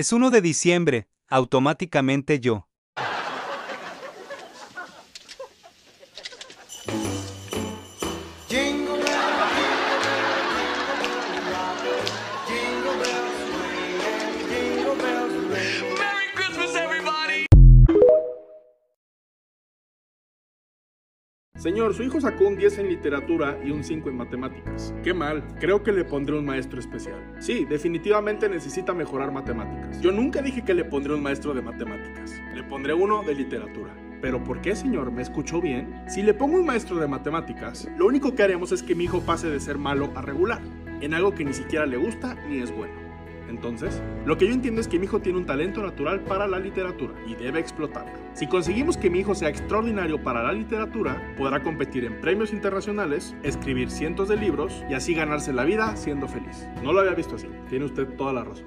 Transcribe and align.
Es 0.00 0.14
1 0.14 0.30
de 0.30 0.40
diciembre, 0.40 1.08
automáticamente 1.28 2.40
yo. 2.40 2.69
Señor, 21.60 21.92
su 21.92 22.02
hijo 22.02 22.18
sacó 22.22 22.48
un 22.48 22.56
10 22.56 22.78
en 22.78 22.88
literatura 22.88 23.58
y 23.62 23.70
un 23.70 23.84
5 23.84 24.08
en 24.08 24.16
matemáticas. 24.16 24.94
Qué 25.04 25.12
mal, 25.12 25.46
creo 25.60 25.82
que 25.82 25.92
le 25.92 26.06
pondré 26.06 26.38
un 26.38 26.46
maestro 26.46 26.80
especial. 26.80 27.22
Sí, 27.38 27.66
definitivamente 27.66 28.48
necesita 28.48 28.94
mejorar 28.94 29.30
matemáticas. 29.30 30.00
Yo 30.00 30.10
nunca 30.10 30.40
dije 30.40 30.64
que 30.64 30.72
le 30.72 30.86
pondré 30.86 31.12
un 31.12 31.22
maestro 31.22 31.52
de 31.52 31.60
matemáticas. 31.60 32.32
Le 32.54 32.62
pondré 32.62 32.94
uno 32.94 33.22
de 33.24 33.34
literatura. 33.34 33.94
Pero 34.22 34.42
¿por 34.42 34.62
qué, 34.62 34.74
señor? 34.74 35.12
¿Me 35.12 35.20
escuchó 35.20 35.60
bien? 35.60 36.02
Si 36.08 36.22
le 36.22 36.32
pongo 36.32 36.56
un 36.56 36.64
maestro 36.64 36.96
de 36.96 37.06
matemáticas, 37.06 37.90
lo 37.98 38.06
único 38.06 38.34
que 38.34 38.42
haremos 38.42 38.72
es 38.72 38.82
que 38.82 38.94
mi 38.94 39.04
hijo 39.04 39.20
pase 39.20 39.50
de 39.50 39.60
ser 39.60 39.76
malo 39.76 40.12
a 40.14 40.22
regular, 40.22 40.62
en 41.02 41.12
algo 41.12 41.34
que 41.34 41.44
ni 41.44 41.52
siquiera 41.52 41.84
le 41.84 41.98
gusta 41.98 42.36
ni 42.48 42.60
es 42.60 42.74
bueno. 42.74 42.99
Entonces, 43.50 44.00
lo 44.24 44.38
que 44.38 44.46
yo 44.46 44.54
entiendo 44.54 44.80
es 44.80 44.86
que 44.86 44.98
mi 44.98 45.06
hijo 45.06 45.20
tiene 45.20 45.38
un 45.38 45.44
talento 45.44 45.82
natural 45.82 46.22
para 46.22 46.46
la 46.46 46.60
literatura 46.60 47.12
y 47.26 47.34
debe 47.34 47.58
explotarlo. 47.58 48.12
Si 48.32 48.46
conseguimos 48.46 48.96
que 48.96 49.10
mi 49.10 49.18
hijo 49.18 49.34
sea 49.34 49.48
extraordinario 49.48 50.22
para 50.22 50.44
la 50.44 50.52
literatura, 50.52 51.34
podrá 51.36 51.60
competir 51.60 52.04
en 52.04 52.20
premios 52.20 52.52
internacionales, 52.52 53.34
escribir 53.42 53.90
cientos 53.90 54.28
de 54.28 54.36
libros 54.36 54.84
y 54.88 54.94
así 54.94 55.14
ganarse 55.14 55.52
la 55.52 55.64
vida 55.64 55.96
siendo 55.96 56.28
feliz. 56.28 56.64
No 56.84 56.92
lo 56.92 57.00
había 57.00 57.14
visto 57.14 57.34
así. 57.34 57.48
Tiene 57.68 57.86
usted 57.86 58.06
toda 58.16 58.32
la 58.32 58.44
razón. 58.44 58.66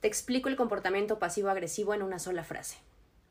Te 0.00 0.08
explico 0.08 0.50
el 0.50 0.56
comportamiento 0.56 1.18
pasivo-agresivo 1.18 1.94
en 1.94 2.02
una 2.02 2.18
sola 2.18 2.44
frase. 2.44 2.76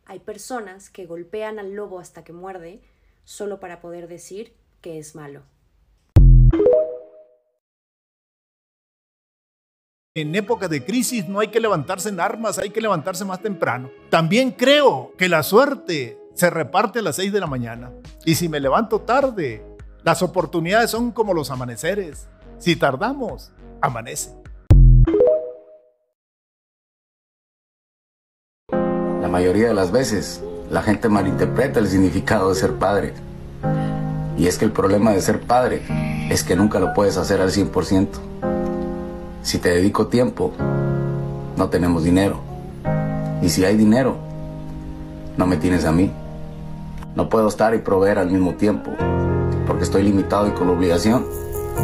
Hay 0.07 0.19
personas 0.19 0.89
que 0.89 1.05
golpean 1.05 1.59
al 1.59 1.73
lobo 1.73 1.99
hasta 1.99 2.23
que 2.23 2.33
muerde 2.33 2.81
solo 3.23 3.59
para 3.59 3.79
poder 3.79 4.07
decir 4.07 4.53
que 4.81 4.97
es 4.99 5.15
malo. 5.15 5.43
En 10.17 10.33
época 10.33 10.69
de 10.69 10.85
crisis 10.85 11.27
no 11.27 11.41
hay 11.41 11.49
que 11.49 11.59
levantarse 11.59 12.07
en 12.07 12.21
armas, 12.21 12.57
hay 12.57 12.69
que 12.69 12.79
levantarse 12.79 13.25
más 13.25 13.41
temprano. 13.41 13.89
También 14.09 14.51
creo 14.51 15.11
que 15.17 15.27
la 15.27 15.43
suerte 15.43 16.17
se 16.33 16.49
reparte 16.49 16.99
a 16.99 17.01
las 17.01 17.17
6 17.17 17.33
de 17.33 17.39
la 17.41 17.47
mañana. 17.47 17.91
Y 18.23 18.35
si 18.35 18.47
me 18.47 18.61
levanto 18.61 19.01
tarde, 19.01 19.65
las 20.05 20.21
oportunidades 20.21 20.89
son 20.89 21.11
como 21.11 21.33
los 21.33 21.51
amaneceres. 21.51 22.29
Si 22.59 22.77
tardamos, 22.77 23.51
amanece. 23.81 24.33
La 28.71 29.27
mayoría 29.27 29.67
de 29.67 29.73
las 29.73 29.91
veces, 29.91 30.41
la 30.69 30.81
gente 30.81 31.09
malinterpreta 31.09 31.81
el 31.81 31.89
significado 31.89 32.47
de 32.47 32.55
ser 32.55 32.75
padre. 32.75 33.13
Y 34.37 34.47
es 34.47 34.57
que 34.57 34.63
el 34.63 34.71
problema 34.71 35.11
de 35.11 35.19
ser 35.19 35.41
padre 35.41 35.81
es 36.29 36.41
que 36.45 36.55
nunca 36.55 36.79
lo 36.79 36.93
puedes 36.93 37.17
hacer 37.17 37.41
al 37.41 37.51
100%. 37.51 38.54
Si 39.45 39.59
te 39.59 39.69
dedico 39.69 40.07
tiempo, 40.07 40.53
no 41.55 41.69
tenemos 41.69 42.03
dinero. 42.03 42.39
Y 43.43 43.49
si 43.49 43.63
hay 43.63 43.77
dinero, 43.77 44.15
no 45.37 45.45
me 45.45 45.57
tienes 45.57 45.85
a 45.85 45.91
mí. 45.91 46.11
No 47.13 47.29
puedo 47.29 47.47
estar 47.47 47.75
y 47.75 47.77
proveer 47.77 48.17
al 48.17 48.31
mismo 48.31 48.55
tiempo, 48.55 48.89
porque 49.67 49.83
estoy 49.83 50.01
limitado 50.01 50.47
y 50.47 50.51
con 50.53 50.65
la 50.65 50.73
obligación 50.73 51.27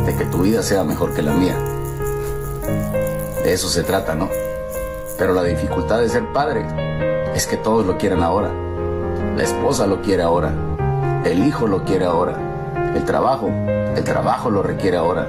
de 0.07 0.15
que 0.15 0.25
tu 0.25 0.39
vida 0.39 0.63
sea 0.63 0.83
mejor 0.83 1.13
que 1.13 1.21
la 1.21 1.33
mía. 1.33 1.55
De 3.43 3.53
eso 3.53 3.69
se 3.69 3.83
trata, 3.83 4.15
¿no? 4.15 4.27
Pero 5.19 5.35
la 5.35 5.43
dificultad 5.43 5.99
de 5.99 6.09
ser 6.09 6.33
padre 6.33 6.65
es 7.35 7.45
que 7.45 7.57
todos 7.57 7.85
lo 7.85 7.99
quieren 7.99 8.23
ahora. 8.23 8.49
La 9.37 9.43
esposa 9.43 9.85
lo 9.85 10.01
quiere 10.01 10.23
ahora. 10.23 10.51
El 11.25 11.45
hijo 11.45 11.67
lo 11.67 11.83
quiere 11.83 12.05
ahora. 12.05 12.33
El 12.95 13.05
trabajo, 13.05 13.51
el 13.95 14.03
trabajo 14.03 14.49
lo 14.49 14.63
requiere 14.63 14.97
ahora. 14.97 15.27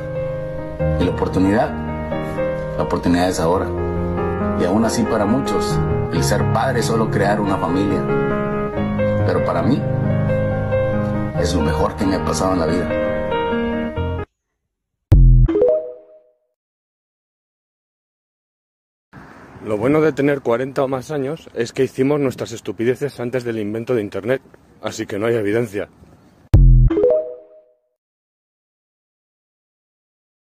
Y 0.98 1.04
la 1.04 1.10
oportunidad, 1.10 1.81
la 2.76 2.84
oportunidad 2.84 3.28
es 3.28 3.40
ahora. 3.40 3.66
Y 4.60 4.64
aún 4.64 4.84
así 4.84 5.02
para 5.02 5.24
muchos, 5.24 5.78
el 6.12 6.22
ser 6.22 6.52
padre 6.52 6.80
es 6.80 6.86
solo 6.86 7.10
crear 7.10 7.40
una 7.40 7.56
familia. 7.56 8.02
Pero 9.26 9.44
para 9.44 9.62
mí, 9.62 9.80
es 11.40 11.54
lo 11.54 11.62
mejor 11.62 11.96
que 11.96 12.06
me 12.06 12.16
ha 12.16 12.24
pasado 12.24 12.52
en 12.52 12.60
la 12.60 12.66
vida. 12.66 13.02
Lo 19.64 19.76
bueno 19.76 20.00
de 20.00 20.12
tener 20.12 20.40
40 20.40 20.82
o 20.82 20.88
más 20.88 21.10
años 21.12 21.48
es 21.54 21.72
que 21.72 21.84
hicimos 21.84 22.18
nuestras 22.18 22.52
estupideces 22.52 23.20
antes 23.20 23.44
del 23.44 23.60
invento 23.60 23.94
de 23.94 24.02
Internet, 24.02 24.42
así 24.82 25.06
que 25.06 25.18
no 25.18 25.26
hay 25.26 25.36
evidencia. 25.36 25.88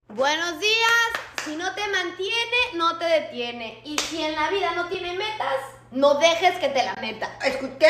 Buenos 0.09 0.61
días. 0.61 1.28
Si 1.49 1.57
no 1.57 1.75
te 1.75 1.81
mantiene, 1.89 2.57
no 2.75 2.99
te 2.99 3.07
detiene. 3.07 3.81
Y 3.83 3.97
si 3.97 4.23
en 4.23 4.35
la 4.35 4.51
vida 4.51 4.75
no 4.77 4.87
tiene 4.89 5.15
metas, 5.15 5.57
no 5.91 6.17
dejes 6.17 6.59
que 6.59 6.69
te 6.69 6.85
la 6.85 6.95
meta. 6.97 7.39
¿Qué? 7.79 7.89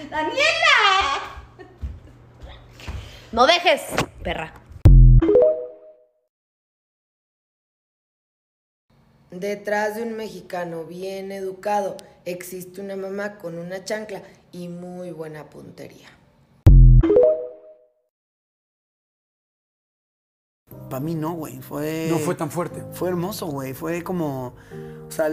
¡Daniela! 0.10 1.20
No 3.30 3.46
dejes, 3.46 3.82
perra. 4.24 4.52
Detrás 9.30 9.94
de 9.94 10.02
un 10.02 10.16
mexicano 10.16 10.86
bien 10.86 11.30
educado 11.30 11.96
existe 12.24 12.80
una 12.80 12.96
mamá 12.96 13.38
con 13.38 13.58
una 13.58 13.84
chancla 13.84 14.22
y 14.50 14.66
muy 14.66 15.12
buena 15.12 15.48
puntería. 15.48 16.19
Para 20.90 21.00
mí 21.00 21.14
no, 21.14 21.32
güey. 21.32 21.60
Fue. 21.60 22.08
No 22.10 22.18
fue 22.18 22.34
tan 22.34 22.50
fuerte. 22.50 22.84
Fue 22.92 23.08
hermoso, 23.08 23.46
güey. 23.46 23.72
Fue 23.72 24.02
como. 24.02 24.54
O 25.08 25.10
sea, 25.10 25.30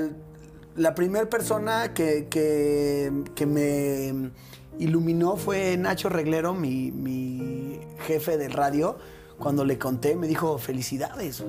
la 0.76 0.96
primera 0.96 1.28
persona 1.30 1.94
que, 1.94 2.28
que, 2.30 3.12
que 3.36 3.46
me 3.46 4.32
iluminó 4.80 5.36
fue 5.36 5.76
Nacho 5.76 6.08
Reglero, 6.08 6.54
mi, 6.54 6.92
mi 6.92 7.80
jefe 8.06 8.38
de 8.38 8.48
radio. 8.48 8.98
Cuando 9.40 9.66
le 9.66 9.78
conté, 9.78 10.16
me 10.16 10.28
dijo, 10.28 10.58
felicidades. 10.58 11.44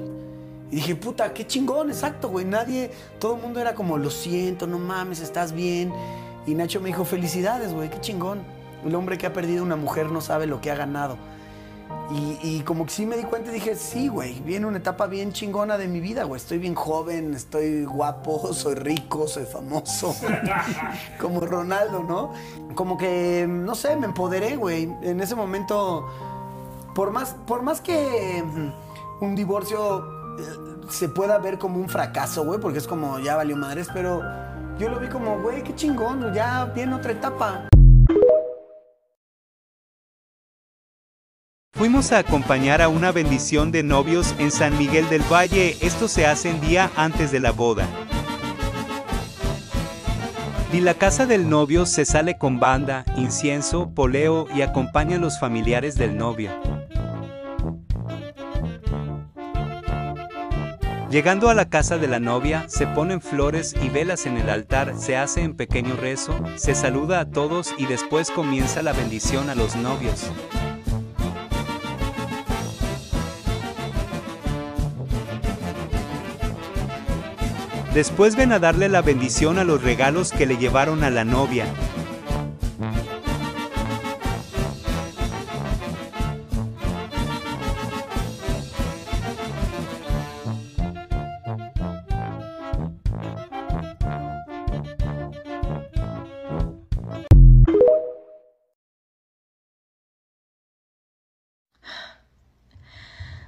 Y 0.70 0.76
dije, 0.76 0.97
puta, 0.97 1.32
qué 1.32 1.47
chingón, 1.47 1.88
exacto, 1.88 2.28
güey. 2.28 2.44
Nadie, 2.44 2.91
todo 3.18 3.36
el 3.36 3.42
mundo 3.42 3.60
era 3.60 3.74
como, 3.74 3.97
lo 3.97 4.10
siento, 4.10 4.66
no 4.66 4.78
mames, 4.78 5.20
estás 5.20 5.52
bien. 5.52 5.92
Y 6.47 6.54
Nacho 6.54 6.80
me 6.80 6.88
dijo, 6.88 7.04
felicidades, 7.04 7.72
güey, 7.72 7.88
qué 7.88 8.00
chingón. 8.00 8.42
El 8.84 8.94
hombre 8.94 9.16
que 9.16 9.26
ha 9.26 9.32
perdido 9.32 9.62
una 9.62 9.76
mujer 9.76 10.10
no 10.10 10.20
sabe 10.20 10.47
lo 10.47 10.60
que 10.60 10.70
ha 10.70 10.74
ganado. 10.74 11.16
Y, 12.10 12.60
como 12.60 12.86
que 12.86 12.91
sí 12.91 13.04
me 13.04 13.19
di 13.19 13.24
cuenta 13.24 13.50
y 13.50 13.54
dije, 13.54 13.74
sí, 13.74 14.08
güey, 14.08 14.41
viene 14.41 14.64
una 14.64 14.78
etapa 14.78 15.06
bien 15.06 15.32
chingona 15.32 15.76
de 15.76 15.88
mi 15.88 16.00
vida, 16.00 16.24
güey. 16.24 16.41
Estoy 16.41 16.56
bien 16.58 16.74
joven, 16.74 17.34
estoy 17.34 17.84
guapo, 17.84 18.52
soy 18.54 18.76
rico, 18.76 19.28
soy 19.28 19.44
famoso. 19.44 20.16
como 21.20 21.41
Ronaldo, 21.41 22.02
¿no? 22.02 22.32
Como 22.74 22.97
que, 22.97 23.47
no 23.48 23.74
sé, 23.74 23.97
me 23.97 24.06
empoderé, 24.06 24.56
güey. 24.56 24.91
En 25.03 25.21
ese 25.21 25.34
momento, 25.34 26.09
por 26.94 27.10
más, 27.10 27.36
por 27.47 27.62
más 27.62 27.83
que 27.83 28.42
mm, 28.42 29.24
un 29.24 29.34
divorcio 29.34 30.38
eh, 30.38 30.88
se 30.88 31.10
pueda 31.10 31.36
ver 31.36 31.59
como 31.59 31.78
un 31.78 31.91
fracaso, 31.91 32.42
güey, 32.42 32.59
porque 32.59 32.78
es 32.78 32.88
como, 32.88 33.18
ya 33.18 33.36
valió 33.36 33.54
madres, 33.54 33.88
pero 33.92 34.22
yo 34.78 34.88
lo 34.88 34.98
vi 34.98 35.09
como, 35.09 35.41
güey, 35.41 35.62
qué 35.62 35.74
chingón, 35.74 36.33
ya 36.33 36.65
viene 36.74 36.94
otra 36.94 37.12
etapa. 37.12 37.68
Fuimos 41.78 42.10
a 42.10 42.19
acompañar 42.19 42.83
a 42.83 42.89
una 42.89 43.13
bendición 43.13 43.71
de 43.71 43.84
novios 43.84 44.34
en 44.41 44.51
San 44.51 44.77
Miguel 44.77 45.09
del 45.09 45.22
Valle. 45.22 45.77
Esto 45.80 46.09
se 46.09 46.27
hace 46.27 46.51
en 46.51 46.60
día 46.60 46.91
antes 46.97 47.30
de 47.30 47.39
la 47.39 47.53
boda. 47.53 47.86
Y 50.72 50.80
la 50.80 50.95
casa 50.95 51.25
del 51.25 51.48
novio 51.48 51.86
se 51.86 52.04
sale 52.04 52.36
con 52.36 52.59
banda, 52.59 53.04
incienso, 53.16 53.95
poleo 53.95 54.48
y 54.53 54.63
acompaña 54.63 55.19
a 55.19 55.21
los 55.21 55.39
familiares 55.39 55.95
del 55.95 56.19
novio. 56.19 56.51
Llegando 61.13 61.48
a 61.48 61.54
la 61.54 61.69
casa 61.69 61.97
de 61.97 62.09
la 62.09 62.19
novia, 62.19 62.65
se 62.66 62.89
ponen 62.89 63.21
flores 63.21 63.77
y 63.81 63.89
velas 63.89 64.27
en 64.27 64.36
el 64.36 64.51
altar, 64.51 64.95
se 64.98 65.16
hace 65.16 65.47
un 65.47 65.54
pequeño 65.54 65.95
rezo, 65.95 66.34
se 66.57 66.74
saluda 66.74 67.21
a 67.21 67.31
todos 67.31 67.72
y 67.78 67.86
después 67.86 68.33
comienza 68.33 68.83
la 68.83 68.92
bendición 68.92 69.48
a 69.48 69.54
los 69.54 69.77
novios. 69.77 70.33
Después 77.98 78.36
ven 78.36 78.53
a 78.53 78.60
darle 78.60 78.89
la 78.89 79.03
bendición 79.03 79.59
a 79.59 79.65
los 79.65 79.83
regalos 79.83 80.30
que 80.30 80.47
le 80.47 80.56
llevaron 80.56 81.03
a 81.03 81.10
la 81.10 81.24
novia. 81.24 81.66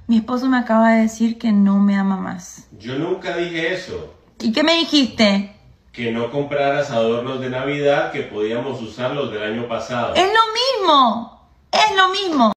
Mi 0.07 0.17
esposo 0.17 0.49
me 0.49 0.57
acaba 0.57 0.91
de 0.91 1.03
decir 1.03 1.37
que 1.37 1.53
no 1.53 1.79
me 1.79 1.95
ama 1.95 2.17
más. 2.17 2.67
Yo 2.77 2.99
nunca 2.99 3.37
dije 3.37 3.73
eso. 3.73 4.20
¿Y 4.43 4.51
qué 4.51 4.63
me 4.63 4.73
dijiste? 4.73 5.55
Que 5.93 6.11
no 6.11 6.31
compraras 6.31 6.89
adornos 6.89 7.41
de 7.41 7.49
Navidad 7.49 8.11
que 8.11 8.23
podíamos 8.23 8.81
usar 8.81 9.11
los 9.11 9.31
del 9.31 9.43
año 9.43 9.67
pasado. 9.67 10.15
Es 10.15 10.25
lo 10.25 10.87
mismo. 10.87 11.47
Es 11.71 11.95
lo 11.95 12.09
mismo. 12.09 12.51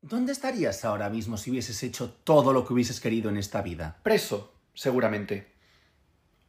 ¿Dónde 0.00 0.32
estarías 0.32 0.84
ahora 0.84 1.08
mismo 1.08 1.36
si 1.36 1.52
hubieses 1.52 1.80
hecho 1.84 2.10
todo 2.24 2.52
lo 2.52 2.66
que 2.66 2.72
hubieses 2.72 2.98
querido 2.98 3.30
en 3.30 3.36
esta 3.36 3.62
vida? 3.62 3.98
Preso, 4.02 4.52
seguramente. 4.74 5.52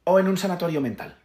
O 0.06 0.18
en 0.18 0.28
un 0.28 0.38
sanatorio 0.38 0.82
mental. 0.82 1.21